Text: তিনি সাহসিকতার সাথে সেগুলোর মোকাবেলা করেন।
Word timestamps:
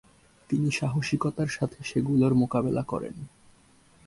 তিনি 0.49 0.69
সাহসিকতার 0.71 1.47
সাথে 1.47 1.79
সেগুলোর 1.83 2.33
মোকাবেলা 2.33 2.83
করেন। 2.83 3.15